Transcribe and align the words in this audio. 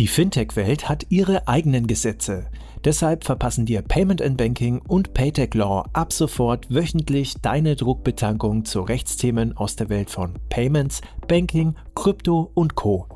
Die 0.00 0.08
Fintech-Welt 0.08 0.88
hat 0.88 1.04
ihre 1.10 1.46
eigenen 1.46 1.86
Gesetze. 1.86 2.46
Deshalb 2.86 3.22
verpassen 3.22 3.66
dir 3.66 3.82
Payment 3.82 4.22
and 4.22 4.38
Banking 4.38 4.80
und 4.88 5.12
Paytech 5.12 5.52
Law 5.52 5.86
ab 5.92 6.14
sofort 6.14 6.74
wöchentlich 6.74 7.34
deine 7.42 7.76
Druckbetankung 7.76 8.64
zu 8.64 8.80
Rechtsthemen 8.80 9.54
aus 9.58 9.76
der 9.76 9.90
Welt 9.90 10.08
von 10.08 10.38
Payments, 10.48 11.02
Banking, 11.28 11.74
Krypto 11.94 12.50
und 12.54 12.76
Co. 12.76 13.08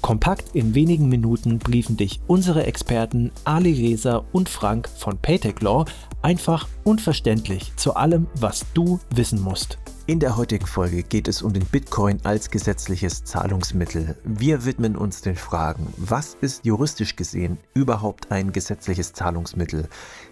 Kompakt 0.00 0.56
in 0.56 0.74
wenigen 0.74 1.08
Minuten 1.08 1.60
briefen 1.60 1.96
dich 1.96 2.18
unsere 2.26 2.66
Experten 2.66 3.30
Ali 3.44 3.74
Reza 3.74 4.24
und 4.32 4.48
Frank 4.48 4.88
von 4.88 5.18
Paytech 5.18 5.60
Law 5.60 5.84
einfach 6.22 6.66
und 6.82 7.00
verständlich 7.00 7.70
zu 7.76 7.94
allem, 7.94 8.26
was 8.34 8.66
du 8.74 8.98
wissen 9.14 9.40
musst. 9.40 9.78
In 10.08 10.20
der 10.20 10.36
heutigen 10.36 10.68
Folge 10.68 11.02
geht 11.02 11.26
es 11.26 11.42
um 11.42 11.52
den 11.52 11.64
Bitcoin 11.64 12.20
als 12.22 12.48
gesetzliches 12.48 13.24
Zahlungsmittel. 13.24 14.16
Wir 14.22 14.64
widmen 14.64 14.94
uns 14.94 15.20
den 15.20 15.34
Fragen, 15.34 15.92
was 15.96 16.36
ist 16.40 16.64
juristisch 16.64 17.16
gesehen 17.16 17.58
überhaupt 17.74 18.30
ein 18.30 18.52
gesetzliches 18.52 19.12
Zahlungsmittel? 19.12 19.88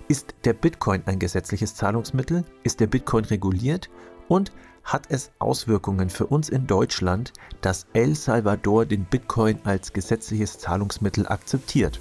Ist 0.06 0.36
der 0.44 0.52
Bitcoin 0.52 1.02
ein 1.06 1.18
gesetzliches 1.18 1.74
Zahlungsmittel? 1.74 2.44
Ist 2.62 2.78
der 2.78 2.86
Bitcoin 2.86 3.24
reguliert? 3.24 3.90
Und 4.28 4.52
hat 4.84 5.06
es 5.08 5.32
Auswirkungen 5.40 6.08
für 6.08 6.28
uns 6.28 6.50
in 6.50 6.68
Deutschland, 6.68 7.32
dass 7.60 7.88
El 7.94 8.14
Salvador 8.14 8.86
den 8.86 9.04
Bitcoin 9.04 9.58
als 9.64 9.92
gesetzliches 9.92 10.56
Zahlungsmittel 10.56 11.26
akzeptiert? 11.26 11.98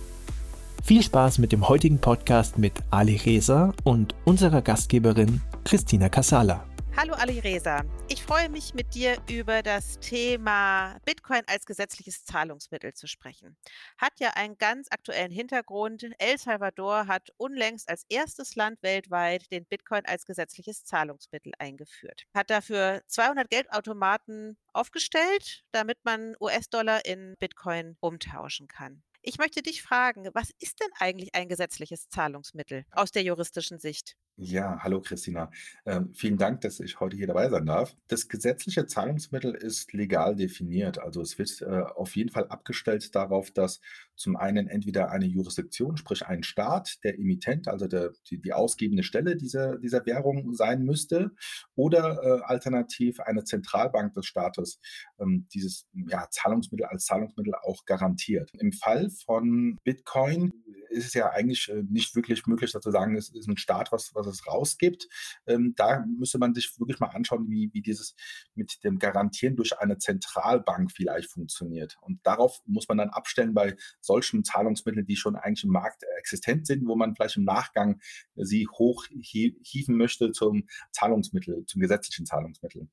Viel 0.84 1.02
Spaß 1.02 1.40
mit 1.40 1.52
dem 1.52 1.68
heutigen 1.68 1.98
Podcast 1.98 2.60
mit 2.60 2.74
Ali 2.92 3.16
Reza 3.16 3.74
und 3.84 4.14
unserer 4.26 4.62
Gastgeberin 4.62 5.42
Christina 5.64 6.10
Casala. 6.10 6.66
Hallo 6.96 7.16
Ali 7.16 7.40
Reza, 7.40 7.84
ich 8.08 8.22
freue 8.22 8.50
mich 8.50 8.76
mit 8.76 8.94
dir 8.94 9.18
über 9.28 9.64
das 9.64 10.00
Thema 10.00 11.00
Bitcoin 11.06 11.42
als 11.48 11.66
gesetzliches 11.66 12.24
Zahlungsmittel 12.24 12.94
zu 12.94 13.08
sprechen. 13.08 13.58
Hat 13.98 14.20
ja 14.20 14.30
einen 14.36 14.60
ganz 14.60 14.90
aktuellen 14.92 15.32
Hintergrund. 15.32 16.06
El 16.20 16.38
Salvador 16.38 17.08
hat 17.08 17.32
unlängst 17.38 17.90
als 17.90 18.06
erstes 18.10 18.56
Land 18.56 18.84
weltweit 18.84 19.52
den 19.52 19.66
Bitcoin 19.66 20.06
als 20.06 20.26
gesetzliches 20.26 20.86
Zahlungsmittel 20.86 21.54
eingeführt. 21.58 22.26
Hat 22.36 22.52
dafür 22.52 23.02
200 23.08 23.50
Geldautomaten 23.50 24.56
aufgestellt, 24.72 25.64
damit 25.72 25.98
man 26.04 26.36
US-Dollar 26.40 27.06
in 27.06 27.34
Bitcoin 27.40 27.98
umtauschen 28.02 28.68
kann. 28.68 29.02
Ich 29.26 29.38
möchte 29.38 29.62
dich 29.62 29.82
fragen, 29.82 30.30
was 30.34 30.52
ist 30.60 30.82
denn 30.82 30.92
eigentlich 31.00 31.34
ein 31.34 31.48
gesetzliches 31.48 32.10
Zahlungsmittel 32.10 32.86
aus 32.92 33.12
der 33.12 33.24
juristischen 33.24 33.80
Sicht? 33.80 34.18
Ja, 34.36 34.80
hallo 34.80 35.00
Christina. 35.00 35.52
Ähm, 35.86 36.12
vielen 36.16 36.38
Dank, 36.38 36.62
dass 36.62 36.80
ich 36.80 37.00
heute 37.00 37.16
hier 37.16 37.28
dabei 37.28 37.50
sein 37.50 37.68
darf. 37.68 37.96
Das 38.08 38.28
gesetzliche 38.28 38.88
Zahlungsmittel 38.88 39.54
ist 39.54 39.94
legal 39.94 40.36
definiert. 40.36 40.98
Also 40.98 41.22
es 41.22 41.38
wird 41.38 41.62
äh, 41.62 41.82
auf 41.96 42.16
jeden 42.16 42.32
Fall 42.32 42.48
abgestellt 42.48 43.14
darauf, 43.14 43.52
dass 43.52 43.80
zum 44.16 44.36
einen 44.36 44.68
entweder 44.68 45.12
eine 45.12 45.28
Jurisdiktion, 45.28 45.98
sprich 45.98 46.26
ein 46.26 46.42
Staat, 46.42 47.04
der 47.04 47.20
Emittent, 47.20 47.68
also 47.68 47.88
der, 47.88 48.12
die, 48.32 48.42
die 48.42 48.54
ausgebende 48.54 49.04
Stelle 49.04 49.36
dieser, 49.36 49.78
dieser 49.78 50.04
Währung 50.08 50.56
sein 50.56 50.84
müsste, 50.84 51.32
oder 51.76 52.24
äh, 52.24 52.42
alternativ 52.44 53.20
eine 53.20 53.44
Zentralbank 53.44 54.14
des 54.14 54.26
Staates 54.26 54.80
ähm, 55.20 55.48
dieses 55.54 55.88
ja, 55.94 56.28
Zahlungsmittel 56.32 56.88
als 56.88 57.06
Zahlungsmittel 57.06 57.54
auch 57.54 57.86
garantiert. 57.86 58.52
Im 58.58 58.72
Fall 58.72 59.12
von 59.12 59.78
Bitcoin 59.84 60.52
ist 60.94 61.08
es 61.08 61.14
ja 61.14 61.30
eigentlich 61.32 61.70
äh, 61.70 61.84
nicht 61.84 62.16
wirklich 62.16 62.46
möglich, 62.48 62.72
dazu 62.72 62.92
sagen, 62.92 63.16
es 63.16 63.30
ist 63.30 63.48
ein 63.48 63.58
Staat, 63.58 63.92
was, 63.92 64.14
was 64.14 64.23
es 64.28 64.48
rausgibt. 64.48 65.08
Ähm, 65.48 65.74
da 65.76 66.06
müsste 66.06 66.38
man 66.38 66.54
sich 66.54 66.80
wirklich 66.80 67.00
mal 67.00 67.08
anschauen, 67.08 67.50
wie, 67.50 67.70
wie 67.74 67.82
dieses 67.82 68.16
mit 68.56 68.84
dem 68.84 69.00
Garantieren 69.00 69.56
durch 69.56 69.78
eine 69.80 69.98
Zentralbank 69.98 70.92
vielleicht 70.92 71.32
funktioniert. 71.32 71.98
Und 72.02 72.20
darauf 72.26 72.62
muss 72.66 72.88
man 72.88 72.98
dann 72.98 73.10
abstellen 73.10 73.54
bei 73.54 73.76
solchen 74.02 74.44
Zahlungsmitteln, 74.44 75.06
die 75.06 75.16
schon 75.16 75.36
eigentlich 75.36 75.64
im 75.64 75.72
Markt 75.72 76.04
existent 76.18 76.68
sind, 76.68 76.88
wo 76.88 76.96
man 76.96 77.16
vielleicht 77.16 77.38
im 77.38 77.44
Nachgang 77.44 78.02
sie 78.36 78.68
hochhieven 78.68 79.96
möchte 79.96 80.32
zum 80.32 80.68
Zahlungsmittel, 80.92 81.66
zum 81.66 81.82
gesetzlichen 81.82 82.26
Zahlungsmittel. 82.26 82.88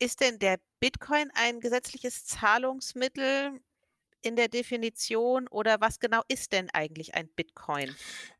Ist 0.00 0.20
denn 0.20 0.38
der 0.38 0.60
Bitcoin 0.80 1.28
ein 1.34 1.60
gesetzliches 1.60 2.24
Zahlungsmittel? 2.24 3.60
In 4.22 4.36
der 4.36 4.48
Definition 4.48 5.46
oder 5.48 5.80
was 5.80 6.00
genau 6.00 6.22
ist 6.28 6.52
denn 6.52 6.68
eigentlich 6.72 7.14
ein 7.14 7.28
Bitcoin? 7.34 7.90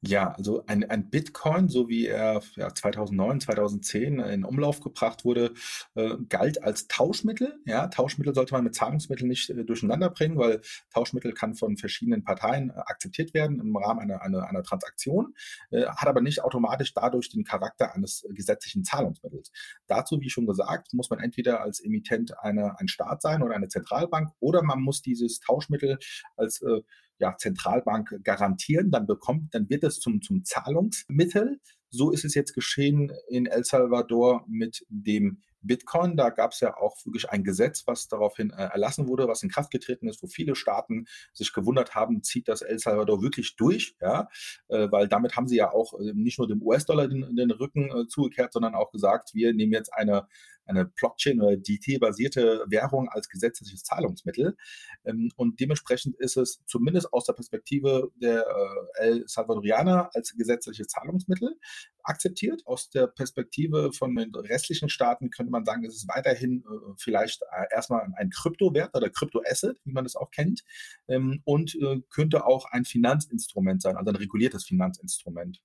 Ja, 0.01 0.33
also 0.33 0.65
ein, 0.67 0.89
ein 0.89 1.09
Bitcoin, 1.11 1.69
so 1.69 1.89
wie 1.89 2.07
er 2.07 2.43
ja, 2.57 2.75
2009, 2.75 3.41
2010 3.41 4.19
in 4.21 4.45
Umlauf 4.45 4.81
gebracht 4.81 5.25
wurde, 5.25 5.55
äh, 5.95 6.17
galt 6.29 6.63
als 6.63 6.89
Tauschmittel. 6.89 7.61
Ja, 7.65 7.87
Tauschmittel 7.89 8.35
sollte 8.35 8.55
man 8.55 8.65
mit 8.65 8.75
Zahlungsmitteln 8.75 9.29
nicht 9.29 9.51
äh, 9.51 9.65
durcheinander 9.65 10.11
bringen, 10.11 10.37
weil 10.37 10.61
Tauschmittel 10.93 11.33
kann 11.33 11.55
von 11.55 11.77
verschiedenen 11.77 12.25
Parteien 12.25 12.71
äh, 12.71 12.75
akzeptiert 12.75 13.35
werden 13.35 13.61
im 13.61 13.77
Rahmen 13.77 14.01
einer, 14.01 14.23
einer, 14.23 14.49
einer 14.49 14.63
Transaktion, 14.63 15.35
äh, 15.71 15.87
hat 15.87 16.09
aber 16.09 16.21
nicht 16.21 16.43
automatisch 16.43 16.93
dadurch 16.93 17.29
den 17.29 17.45
Charakter 17.45 17.95
eines 17.95 18.27
gesetzlichen 18.31 18.85
Zahlungsmittels. 18.85 19.53
Dazu, 19.87 20.21
wie 20.21 20.31
schon 20.31 20.47
gesagt, 20.47 20.93
muss 20.93 21.11
man 21.11 21.21
entweder 21.21 21.61
als 21.61 21.81
Emittent 21.81 22.39
eine, 22.41 22.79
ein 22.79 22.89
Staat 22.89 23.23
sein 23.23 23.43
oder 23.43 23.55
eine 23.55 23.69
Zentralbank 23.69 24.31
oder 24.41 24.63
man 24.63 24.81
muss 24.81 25.03
dieses 25.03 25.41
Tauschmittel 25.41 25.68
Tauschmittel 25.69 25.99
als 26.37 26.63
äh, 26.63 26.83
ja, 27.19 27.37
Zentralbank 27.37 28.21
garantieren, 28.23 28.91
dann 28.91 29.07
bekommt, 29.07 29.55
dann 29.55 29.69
wird 29.69 29.85
es 29.85 30.01
zum, 30.01 30.23
zum 30.23 30.45
Zahlungsmittel. 30.45 31.61
So 31.91 32.11
ist 32.11 32.25
es 32.25 32.35
jetzt 32.35 32.55
geschehen 32.55 33.13
in 33.29 33.47
El 33.47 33.65
Salvador 33.65 34.45
mit 34.47 34.85
dem 34.89 35.43
Bitcoin. 35.63 36.17
Da 36.17 36.31
gab 36.31 36.53
es 36.53 36.61
ja 36.61 36.77
auch 36.77 36.97
wirklich 37.05 37.29
ein 37.31 37.43
Gesetz, 37.43 37.85
was 37.87 38.07
daraufhin 38.07 38.51
äh, 38.51 38.69
erlassen 38.71 39.09
wurde, 39.09 39.27
was 39.27 39.43
in 39.43 39.49
Kraft 39.49 39.73
getreten 39.73 40.07
ist, 40.07 40.23
wo 40.23 40.29
viele 40.29 40.55
Staaten 40.55 41.07
sich 41.33 41.53
gewundert 41.53 41.97
haben, 41.97 42.23
zieht 42.23 42.47
das 42.47 42.63
El 42.63 42.79
Salvador 42.79 43.23
wirklich 43.23 43.57
durch, 43.57 43.97
ja, 44.01 44.29
äh, 44.69 44.89
weil 44.93 45.09
damit 45.09 45.35
haben 45.35 45.49
sie 45.49 45.57
ja 45.57 45.73
auch 45.73 45.99
äh, 45.99 46.13
nicht 46.15 46.39
nur 46.39 46.47
dem 46.47 46.63
US-Dollar 46.63 47.09
den, 47.09 47.35
den, 47.35 47.51
Rücken 47.51 47.91
äh, 47.91 48.07
zugekehrt, 48.07 48.53
sondern 48.53 48.77
auch 48.77 48.93
gesagt, 48.93 49.35
wir 49.35 49.53
nehmen 49.53 49.73
jetzt 49.73 49.93
eine, 49.93 50.29
eine 50.69 50.85
Blockchain- 50.87 51.41
oder 51.41 51.57
DT-basierte 51.57 52.65
Währung 52.69 53.09
als 53.09 53.29
gesetzliches 53.29 53.83
Zahlungsmittel. 53.83 54.57
Ähm, 55.05 55.31
und 55.37 55.61
dementsprechend 55.61 56.17
ist 56.17 56.37
es 56.37 56.63
zumindest 56.67 57.13
aus 57.13 57.25
der 57.25 57.33
Perspektive 57.33 58.11
der 58.17 58.47
äh, 58.47 59.03
El 59.03 59.25
Salvadorianer 59.27 60.11
als 60.15 60.35
gesetzliches 60.37 60.89
Zahlungsmittel 60.89 61.57
akzeptiert. 62.03 62.67
Aus 62.67 62.91
der 62.91 63.07
Perspektive 63.07 63.93
von 63.93 64.15
den 64.15 64.35
restlichen 64.35 64.89
Staaten 64.89 65.31
könnte 65.31 65.53
man 65.53 65.65
sagen, 65.65 65.85
es 65.85 65.97
ist 65.97 66.09
weiterhin 66.09 66.65
äh, 66.65 66.93
vielleicht 66.99 67.43
äh, 67.43 67.67
erstmal 67.75 68.07
ein 68.17 68.31
Kryptowert 68.31 68.95
oder 68.95 69.11
Kryptoasset, 69.11 69.79
wie 69.85 69.93
man 69.93 70.07
es 70.07 70.17
auch 70.17 70.31
kennt, 70.31 70.63
ähm, 71.09 71.43
und 71.45 71.75
äh, 71.77 72.01
könnte 72.11 72.47
auch 72.47 72.67
ein 72.71 72.85
Finanzinstrument 72.85 73.83
sein, 73.83 73.97
also 73.97 74.11
ein 74.11 74.17
reguliertes 74.17 74.65
Finanzinstrument. 74.65 75.61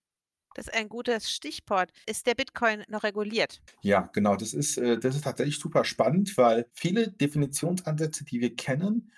Das 0.55 0.67
ist 0.67 0.73
ein 0.73 0.89
gutes 0.89 1.31
Stichwort. 1.31 1.91
Ist 2.05 2.27
der 2.27 2.35
Bitcoin 2.35 2.83
noch 2.87 3.03
reguliert? 3.03 3.61
Ja, 3.81 4.09
genau. 4.13 4.35
Das 4.35 4.53
ist, 4.53 4.77
äh, 4.77 4.99
das 4.99 5.15
ist 5.15 5.23
tatsächlich 5.23 5.59
super 5.59 5.83
spannend, 5.83 6.37
weil 6.37 6.67
viele 6.73 7.09
Definitionsansätze, 7.09 8.23
die 8.23 8.39
wir 8.39 8.55
kennen, 8.55 9.11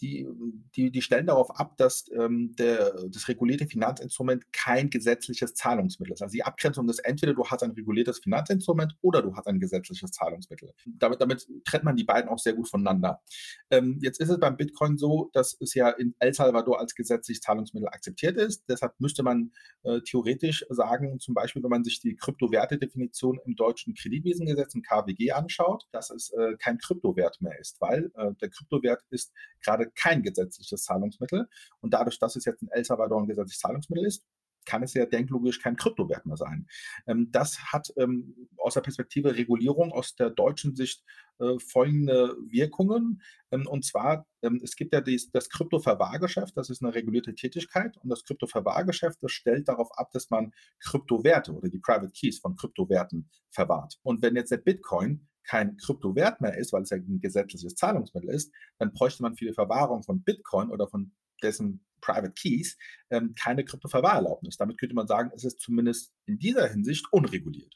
die, 0.00 0.26
die, 0.74 0.90
die 0.90 1.02
stellen 1.02 1.26
darauf 1.26 1.58
ab, 1.58 1.76
dass 1.76 2.10
ähm, 2.12 2.54
der, 2.56 2.92
das 3.08 3.28
regulierte 3.28 3.66
Finanzinstrument 3.66 4.52
kein 4.52 4.90
gesetzliches 4.90 5.54
Zahlungsmittel 5.54 6.14
ist. 6.14 6.22
Also 6.22 6.32
die 6.32 6.42
Abgrenzung 6.42 6.88
ist 6.88 7.00
entweder 7.00 7.34
du 7.34 7.44
hast 7.44 7.62
ein 7.62 7.72
reguliertes 7.72 8.18
Finanzinstrument 8.18 8.96
oder 9.02 9.22
du 9.22 9.34
hast 9.34 9.46
ein 9.46 9.60
gesetzliches 9.60 10.12
Zahlungsmittel. 10.12 10.72
Damit, 10.86 11.20
damit 11.20 11.46
trennt 11.64 11.84
man 11.84 11.96
die 11.96 12.04
beiden 12.04 12.30
auch 12.30 12.38
sehr 12.38 12.54
gut 12.54 12.68
voneinander. 12.68 13.22
Ähm, 13.70 13.98
jetzt 14.02 14.20
ist 14.20 14.30
es 14.30 14.38
beim 14.38 14.56
Bitcoin 14.56 14.96
so, 14.96 15.30
dass 15.32 15.56
es 15.60 15.74
ja 15.74 15.90
in 15.90 16.14
El 16.18 16.34
Salvador 16.34 16.80
als 16.80 16.94
gesetzliches 16.94 17.42
Zahlungsmittel 17.42 17.88
akzeptiert 17.88 18.36
ist. 18.36 18.64
Deshalb 18.68 18.94
müsste 18.98 19.22
man 19.22 19.52
äh, 19.82 20.00
theoretisch 20.00 20.64
sagen, 20.70 21.18
zum 21.20 21.34
Beispiel, 21.34 21.62
wenn 21.62 21.70
man 21.70 21.84
sich 21.84 22.00
die 22.00 22.16
Kryptowertedefinition 22.16 23.38
im 23.44 23.56
deutschen 23.56 23.94
Kreditwesengesetz, 23.94 24.74
im 24.74 24.82
KWG, 24.82 25.32
anschaut, 25.32 25.84
dass 25.92 26.10
es 26.10 26.30
äh, 26.32 26.56
kein 26.58 26.78
Kryptowert 26.78 27.40
mehr 27.40 27.58
ist, 27.58 27.80
weil 27.80 28.10
äh, 28.16 28.32
der 28.40 28.50
Kryptowert 28.50 29.02
ist 29.10 29.32
gerade 29.62 29.90
kein 29.94 30.22
gesetzliches 30.22 30.84
Zahlungsmittel. 30.84 31.48
Und 31.80 31.94
dadurch, 31.94 32.18
dass 32.18 32.36
es 32.36 32.44
jetzt 32.44 32.62
in 32.62 32.68
El 32.68 32.84
Salvador 32.84 33.20
ein 33.20 33.28
gesetzliches 33.28 33.60
Zahlungsmittel 33.60 34.06
ist, 34.06 34.24
kann 34.64 34.82
es 34.82 34.94
ja 34.94 35.06
denklogisch 35.06 35.60
kein 35.60 35.76
Kryptowert 35.76 36.26
mehr 36.26 36.36
sein. 36.36 36.66
Ähm, 37.06 37.30
das 37.30 37.58
hat 37.72 37.92
ähm, 37.96 38.48
aus 38.56 38.74
der 38.74 38.80
Perspektive 38.80 39.36
Regulierung 39.36 39.92
aus 39.92 40.14
der 40.16 40.30
deutschen 40.30 40.74
Sicht 40.74 41.04
äh, 41.38 41.58
folgende 41.58 42.36
Wirkungen. 42.48 43.22
Ähm, 43.50 43.66
und 43.66 43.84
zwar, 43.84 44.26
es 44.62 44.76
gibt 44.76 44.92
ja 44.92 45.00
das 45.00 45.48
Kryptoverwahrgeschäft, 45.48 46.54
das 46.56 46.68
ist 46.68 46.82
eine 46.82 46.94
regulierte 46.94 47.34
Tätigkeit. 47.34 47.96
Und 47.98 48.10
das 48.10 48.24
Kryptoverwahrgeschäft, 48.24 49.22
das 49.22 49.32
stellt 49.32 49.68
darauf 49.68 49.88
ab, 49.98 50.10
dass 50.12 50.28
man 50.28 50.52
Kryptowerte 50.80 51.52
oder 51.52 51.70
die 51.70 51.78
Private 51.78 52.10
Keys 52.10 52.40
von 52.40 52.56
Kryptowerten 52.56 53.30
verwahrt. 53.50 53.98
Und 54.02 54.20
wenn 54.20 54.36
jetzt 54.36 54.50
der 54.50 54.58
Bitcoin 54.58 55.28
kein 55.44 55.76
Kryptowert 55.76 56.40
mehr 56.40 56.56
ist, 56.56 56.72
weil 56.72 56.82
es 56.82 56.90
ja 56.90 56.96
ein 56.96 57.20
gesetzliches 57.20 57.74
Zahlungsmittel 57.74 58.30
ist, 58.30 58.52
dann 58.78 58.92
bräuchte 58.92 59.22
man 59.22 59.36
für 59.36 59.52
Verwahrung 59.52 60.02
von 60.02 60.22
Bitcoin 60.22 60.70
oder 60.70 60.88
von 60.88 61.12
dessen 61.42 61.84
Private 62.04 62.32
Keys 62.32 62.76
ähm, 63.10 63.34
keine 63.40 63.64
Kryptoverwahrerlaubnis. 63.64 64.56
Damit 64.56 64.78
könnte 64.78 64.94
man 64.94 65.06
sagen, 65.06 65.30
es 65.34 65.44
ist 65.44 65.60
zumindest 65.60 66.12
in 66.26 66.38
dieser 66.38 66.68
Hinsicht 66.68 67.06
unreguliert. 67.12 67.74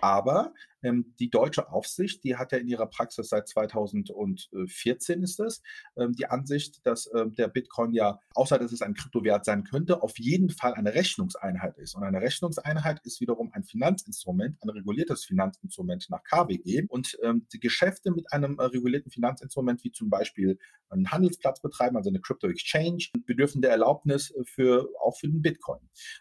Aber 0.00 0.52
ähm, 0.82 1.14
die 1.18 1.30
deutsche 1.30 1.70
Aufsicht, 1.70 2.24
die 2.24 2.36
hat 2.36 2.52
ja 2.52 2.58
in 2.58 2.68
ihrer 2.68 2.86
Praxis 2.86 3.28
seit 3.28 3.48
2014 3.48 5.22
ist 5.22 5.40
es, 5.40 5.62
ähm, 5.96 6.12
die 6.12 6.26
Ansicht, 6.26 6.84
dass 6.86 7.10
ähm, 7.14 7.34
der 7.34 7.48
Bitcoin 7.48 7.92
ja, 7.92 8.18
außer 8.34 8.58
dass 8.58 8.72
es 8.72 8.82
ein 8.82 8.94
Kryptowert 8.94 9.44
sein 9.44 9.64
könnte, 9.64 10.02
auf 10.02 10.18
jeden 10.18 10.50
Fall 10.50 10.74
eine 10.74 10.94
Rechnungseinheit 10.94 11.76
ist. 11.78 11.94
Und 11.94 12.02
eine 12.02 12.20
Rechnungseinheit 12.20 13.00
ist 13.04 13.20
wiederum 13.20 13.50
ein 13.52 13.64
Finanzinstrument, 13.64 14.56
ein 14.62 14.70
reguliertes 14.70 15.24
Finanzinstrument 15.24 16.08
nach 16.10 16.22
KWG. 16.24 16.86
Und 16.88 17.18
ähm, 17.22 17.46
die 17.52 17.60
Geschäfte 17.60 18.10
mit 18.10 18.32
einem 18.32 18.58
äh, 18.58 18.64
regulierten 18.64 19.10
Finanzinstrument, 19.10 19.84
wie 19.84 19.92
zum 19.92 20.08
Beispiel 20.10 20.58
einen 20.88 21.10
Handelsplatz 21.10 21.60
betreiben, 21.60 21.96
also 21.96 22.10
eine 22.10 22.20
Crypto 22.20 22.48
Exchange, 22.48 23.06
bedürfen 23.26 23.62
der 23.62 23.69
Erlaubnis 23.70 24.34
für, 24.44 24.88
auch 25.00 25.16
für 25.18 25.28
den 25.28 25.42
Bitcoin. 25.42 25.80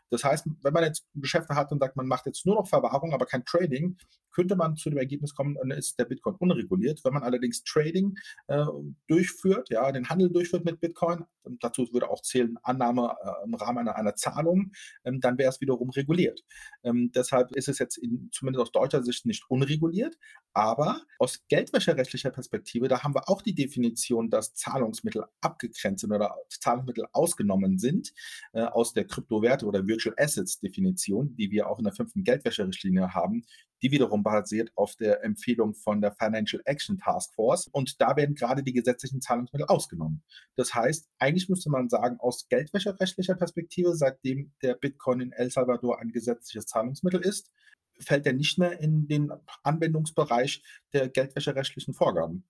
Das 0.10 0.24
heißt, 0.24 0.48
wenn 0.62 0.74
man 0.74 0.84
jetzt 0.84 1.08
Geschäfte 1.16 1.56
hat 1.56 1.72
und 1.72 1.80
sagt, 1.80 1.96
man 1.96 2.08
macht 2.08 2.26
jetzt 2.26 2.46
nur 2.46 2.56
noch 2.56 2.68
Verwahrung, 2.68 3.14
aber 3.14 3.26
kein 3.26 3.46
Trading, 3.46 3.98
könnte 4.32 4.56
man 4.56 4.78
zu 4.78 4.90
dem 4.90 4.98
Ergebnis 4.98 5.36
kommen, 5.36 5.56
dann 5.56 5.72
ist 5.72 6.00
der 6.00 6.06
Bitcoin 6.06 6.36
unreguliert. 6.36 7.04
Wenn 7.04 7.14
man 7.14 7.24
allerdings 7.24 7.64
Trading 7.64 8.16
äh, 8.48 8.66
durchführt, 9.08 9.70
ja, 9.70 9.92
den 9.92 10.10
Handel 10.10 10.30
durchführt 10.30 10.66
mit 10.66 10.80
Bitcoin, 10.80 11.26
dazu 11.60 11.88
würde 11.92 12.10
auch 12.10 12.22
zählen 12.22 12.58
Annahme 12.64 13.16
äh, 13.24 13.46
im 13.46 13.54
Rahmen 13.56 13.80
einer, 13.80 13.96
einer 13.96 14.16
Zahlung, 14.16 14.72
ähm, 15.04 15.20
dann 15.20 15.38
wäre 15.38 15.50
es 15.50 15.62
wiederum 15.62 15.90
reguliert. 15.90 16.42
Ähm, 16.84 17.12
deshalb 17.14 17.52
ist 17.52 17.70
es 17.70 17.80
jetzt 17.80 17.98
in, 17.98 18.30
zumindest 18.32 18.62
aus 18.62 18.72
deutscher 18.72 19.04
Sicht 19.04 19.26
nicht 19.26 19.50
unreguliert, 19.50 20.18
aber 20.54 21.02
aus 21.18 21.46
geldwäscherechtlicher 21.48 22.32
Perspektive, 22.32 22.88
da 22.88 23.04
haben 23.04 23.16
wir 23.16 23.30
auch 23.30 23.42
die 23.42 23.56
Definition, 23.56 24.30
dass 24.30 24.54
Zahlungsmittel 24.54 25.26
abgegrenzt 25.42 26.02
sind 26.02 26.12
oder 26.12 26.36
Zahlungsmittel 26.50 27.06
ausgenommen 27.14 27.78
sind 27.80 28.14
äh, 28.54 28.62
aus 28.62 28.94
der 28.94 29.06
Kryptowerte 29.06 29.66
oder 29.66 29.88
Virtual 29.88 30.16
Assets 30.18 30.60
Definition, 30.60 31.36
die 31.36 31.52
wir 31.52 31.70
auch 31.70 31.80
in 31.80 31.86
der 31.86 31.94
fünften 31.94 32.24
Geldwäscherichtlinie 32.24 33.14
haben, 33.14 33.44
die 33.82 33.92
wiederum 33.92 34.24
basiert 34.24 34.72
auf 34.76 34.96
der 34.96 35.24
Empfehlung 35.24 35.74
von 35.74 36.02
der 36.02 36.12
Financial 36.12 36.62
Action 36.66 36.98
Task 36.98 37.34
Force. 37.34 37.68
Und 37.68 38.02
da 38.02 38.16
werden 38.16 38.36
gerade 38.36 38.64
die 38.64 38.74
gesetzlichen 38.74 39.22
Zahlungsmittel 39.22 39.68
ausgenommen. 39.68 40.24
Das 40.56 40.74
heißt, 40.74 41.10
eigentlich 41.18 41.50
müsste 41.50 41.70
man 41.70 41.90
sagen, 41.90 42.20
aus 42.20 42.48
geldwäscherechtlicher 42.50 43.36
Perspektive, 43.36 43.96
seitdem 43.96 44.52
der 44.62 44.76
Bitcoin 44.76 45.22
in 45.22 45.32
El 45.32 45.52
Salvador 45.52 46.00
ein 46.00 46.12
gesetzliches 46.12 46.66
Zahlungsmittel 46.66 47.22
ist, 47.22 47.52
fällt 48.00 48.26
er 48.26 48.34
nicht 48.34 48.58
mehr 48.58 48.80
in 48.80 49.08
den 49.08 49.32
Anwendungsbereich 49.64 50.64
der 50.94 51.10
geldwäscherechtlichen 51.10 51.94
Vorgaben. 51.94 52.46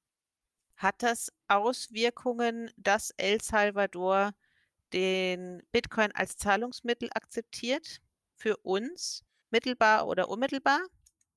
Hat 0.75 0.95
das 1.03 1.31
Auswirkungen, 1.47 2.71
dass 2.77 3.11
El 3.17 3.41
Salvador 3.41 4.31
den 4.93 5.61
Bitcoin 5.71 6.11
als 6.13 6.37
Zahlungsmittel 6.37 7.09
akzeptiert 7.13 8.01
für 8.35 8.57
uns, 8.57 9.23
mittelbar 9.51 10.07
oder 10.07 10.29
unmittelbar? 10.29 10.79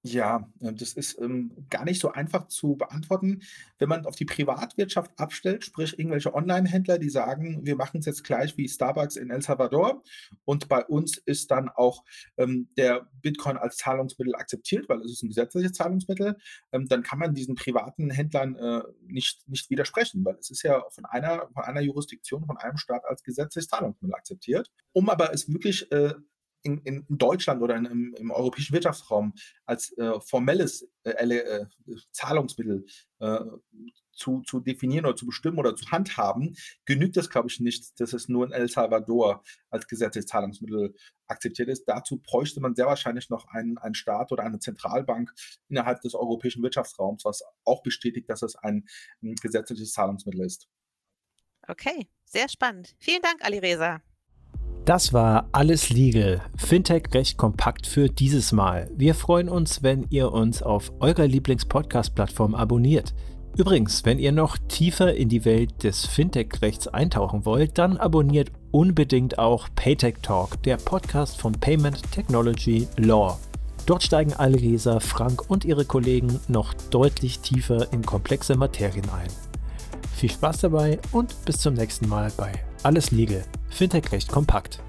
Ja, 0.05 0.49
äh, 0.61 0.73
das 0.73 0.95
ist, 0.95 1.21
ähm, 1.21 1.53
gar 1.71 1.85
nicht 1.85 2.01
so 2.01 2.11
einfach 2.11 2.49
zu 2.49 2.75
beantworten. 2.75 3.43
Wenn 3.79 3.89
man 3.89 4.05
auf 4.05 4.17
die 4.17 4.25
Privatwirtschaft 4.25 5.13
abstellt, 5.17 5.65
sprich 5.65 5.97
irgendwelche 5.97 6.35
Onlinehändler, 6.35 6.99
die 6.99 7.09
sagen: 7.09 7.61
„Wir 7.65 7.77
machen 7.77 8.01
es 8.01 8.07
jetzt 8.07 8.25
gleich 8.25 8.57
wie 8.59 8.69
Starbucks 8.69 9.15
in 9.15 9.31
El 9.31 9.43
Salvador 9.43 10.03
und 10.45 10.69
bei 10.69 10.85
uns 10.85 11.19
ist 11.19 11.53
dann 11.53 11.69
auch, 11.69 12.05
ähm, 12.37 12.69
der 12.77 13.09
Bitcoin 13.23 13.57
als 13.57 13.77
Zahlungsmittel 13.77 14.35
akzeptiert, 14.35 14.89
weil 14.89 15.01
es 15.03 15.13
ist 15.13 15.23
ein 15.23 15.29
gesetzliches 15.29 15.73
Zahlungsmittel“, 15.73 16.37
ähm, 16.73 16.89
dann 16.89 17.05
kann 17.05 17.21
man 17.21 17.33
diesen 17.35 17.55
privaten 17.55 18.11
Händlern, 18.11 18.57
äh, 18.57 18.83
nicht 19.07 19.49
nicht 19.49 19.71
widersprechen, 19.71 20.25
weil 20.25 20.35
es 20.41 20.51
ist 20.51 20.63
ja 20.65 20.83
von 20.91 21.05
einer 21.05 21.49
von 21.55 21.63
einer 21.63 21.81
Jurisdiktion, 21.81 22.45
von 22.47 22.57
einem 22.59 22.77
Staat 22.77 23.05
als 23.05 23.23
gesetzliches 23.23 23.69
Zahlungsmittel 23.69 24.15
akzeptiert. 24.17 24.69
Um 24.93 25.09
aber 25.11 25.33
es 25.33 25.49
wirklich, 25.53 25.91
äh, 25.93 26.15
in, 26.63 26.79
in 26.79 27.05
Deutschland 27.09 27.63
oder 27.63 27.77
in, 27.77 27.85
im, 27.87 28.15
im, 28.15 28.31
europäischen 28.31 28.73
Wirtschaftsraum 28.73 29.35
als 29.67 29.97
äh, 29.99 30.21
formelles 30.21 30.89
äh, 31.05 31.11
äh, 31.11 31.67
Zahlungsmittel 32.13 32.87
äh, 33.19 33.41
zu, 34.13 34.43
zu 34.43 34.61
definieren 34.61 35.07
oder 35.07 35.17
zu 35.17 35.27
bestimmen 35.27 35.59
oder 35.59 35.75
zu 35.75 35.91
handhaben, 35.91 36.55
genügt 36.85 37.17
das, 37.17 37.31
glaube 37.31 37.49
ich, 37.49 37.61
nicht, 37.61 37.99
dass 38.01 38.13
es 38.13 38.29
nur 38.29 38.47
in 38.47 38.53
El 38.53 38.69
Salvador 38.69 39.43
als 39.71 39.89
gesetzliches 39.89 40.27
Zahlungsmittel 40.27 40.95
akzeptiert 41.27 41.69
ist. 41.69 41.85
Dazu 41.87 42.19
bräuchte 42.19 42.61
man 42.61 42.75
sehr 42.75 42.87
wahrscheinlich 42.87 43.31
noch 43.31 43.47
einen, 43.49 43.79
einen 43.79 43.95
Staat 43.95 44.33
oder 44.33 44.45
eine 44.45 44.59
Zentralbank 44.59 45.33
innerhalb 45.69 46.03
des 46.03 46.15
europäischen 46.15 46.63
Wirtschaftsraums, 46.63 47.25
was 47.25 47.43
auch 47.65 47.83
bestätigt, 47.83 48.29
dass 48.29 48.43
es 48.43 48.55
ein, 48.57 48.87
ein 49.23 49.35
gesetzliches 49.37 49.93
Zahlungsmittel 49.93 50.45
ist. 50.45 50.69
Okay, 51.67 52.09
sehr 52.25 52.49
spannend. 52.49 52.95
Vielen 52.99 53.23
Dank, 53.23 53.45
Ali 53.45 53.59
Reza. 53.59 54.03
Das 54.85 55.13
war 55.13 55.49
alles 55.53 55.91
legal. 55.91 56.41
Fintech 56.57 57.05
recht 57.15 57.39
kompakt 57.39 57.87
für 57.87 58.09
dieses 58.09 58.51
Mal. 58.51 58.91
Wir 58.97 59.15
freuen 59.15 59.49
uns, 59.49 59.85
wenn 59.85 60.07
ihr 60.11 60.33
uns 60.33 60.61
auf 60.61 60.93
eurer 60.99 61.29
Lieblings-Podcast-Plattform 61.29 62.57
abonniert. 62.57 63.15
Übrigens, 63.57 64.05
wenn 64.05 64.19
ihr 64.19 64.33
noch 64.33 64.59
tiefer 64.67 65.15
in 65.15 65.29
die 65.29 65.45
Welt 65.45 65.85
des 65.85 66.05
Fintech-Rechts 66.07 66.89
eintauchen 66.89 67.45
wollt, 67.45 67.79
dann 67.79 67.97
abonniert 67.97 68.51
unbedingt 68.73 69.39
auch 69.39 69.69
Paytech 69.77 70.17
Talk, 70.21 70.61
der 70.65 70.79
Podcast 70.79 71.41
von 71.41 71.53
Payment 71.53 72.03
Technology 72.11 72.89
Law. 72.97 73.39
Dort 73.87 74.03
steigen 74.03 74.33
Alresa, 74.33 74.99
Frank 74.99 75.49
und 75.49 75.65
ihre 75.65 75.85
Kollegen 75.85 76.41
noch 76.49 76.75
deutlich 76.91 77.39
tiefer 77.39 77.93
in 77.93 78.03
komplexe 78.03 78.57
Materien 78.57 79.09
ein. 79.11 79.29
Viel 80.13 80.31
Spaß 80.31 80.59
dabei 80.59 80.99
und 81.13 81.37
bis 81.45 81.59
zum 81.59 81.75
nächsten 81.75 82.09
Mal 82.09 82.33
bei 82.37 82.53
Alles 82.83 83.13
Legal. 83.13 83.45
Fintech 83.73 84.13
recht 84.13 84.31
kompakt. 84.31 84.81